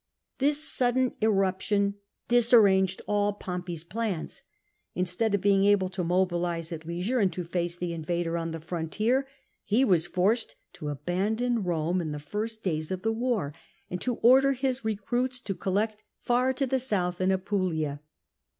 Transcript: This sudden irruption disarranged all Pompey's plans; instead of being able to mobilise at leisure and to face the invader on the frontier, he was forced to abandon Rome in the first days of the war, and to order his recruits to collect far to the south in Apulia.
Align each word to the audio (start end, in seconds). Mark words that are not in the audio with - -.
This 0.39 0.63
sudden 0.67 1.13
irruption 1.21 1.93
disarranged 2.27 3.03
all 3.07 3.33
Pompey's 3.33 3.83
plans; 3.83 4.41
instead 4.95 5.35
of 5.35 5.41
being 5.41 5.63
able 5.65 5.89
to 5.89 6.03
mobilise 6.03 6.71
at 6.71 6.87
leisure 6.87 7.19
and 7.19 7.31
to 7.33 7.43
face 7.43 7.75
the 7.77 7.93
invader 7.93 8.35
on 8.35 8.49
the 8.49 8.59
frontier, 8.59 9.27
he 9.63 9.85
was 9.85 10.07
forced 10.07 10.55
to 10.73 10.89
abandon 10.89 11.63
Rome 11.63 12.01
in 12.01 12.13
the 12.13 12.17
first 12.17 12.63
days 12.63 12.89
of 12.89 13.03
the 13.03 13.13
war, 13.13 13.53
and 13.91 14.01
to 14.01 14.15
order 14.23 14.53
his 14.53 14.83
recruits 14.83 15.39
to 15.41 15.53
collect 15.53 16.03
far 16.19 16.51
to 16.51 16.65
the 16.65 16.79
south 16.79 17.21
in 17.21 17.31
Apulia. 17.31 18.01